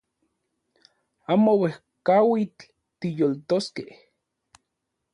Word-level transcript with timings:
Amo 1.31 1.51
uejkauitl 1.61 2.65
tiyoltoskej 2.99 3.91